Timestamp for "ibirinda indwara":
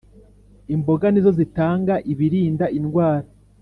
2.11-3.27